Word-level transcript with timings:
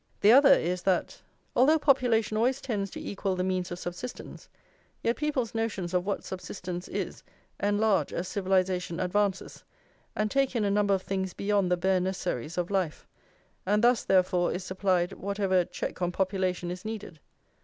The 0.21 0.31
other 0.31 0.53
is, 0.55 0.81
that, 0.81 1.21
although 1.55 1.77
population 1.77 2.35
always 2.35 2.59
tends 2.59 2.89
to 2.89 2.99
equal 2.99 3.35
the 3.35 3.43
means 3.43 3.69
of 3.69 3.77
subsistence, 3.77 4.49
yet 5.03 5.15
people's 5.15 5.53
notions 5.53 5.93
of 5.93 6.07
what 6.07 6.23
subsistence 6.23 6.87
is 6.87 7.21
enlarge 7.59 8.11
as 8.11 8.27
civilisation 8.27 8.99
advances, 8.99 9.63
and 10.15 10.31
take 10.31 10.55
in 10.55 10.63
a 10.65 10.71
number 10.71 10.95
of 10.95 11.03
things 11.03 11.33
beyond 11.35 11.69
the 11.71 11.77
bare 11.77 11.99
necessaries 11.99 12.57
of 12.57 12.71
life; 12.71 13.05
and 13.63 13.83
thus, 13.83 14.03
therefore, 14.03 14.51
is 14.51 14.63
supplied 14.63 15.13
whatever 15.13 15.63
check 15.65 16.01
on 16.01 16.11
population 16.11 16.71
is 16.71 16.83
needed. 16.83 17.19